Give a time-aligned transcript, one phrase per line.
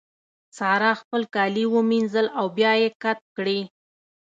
[0.57, 3.59] سارا خپل کالي ومينځل او بيا يې کت کړې.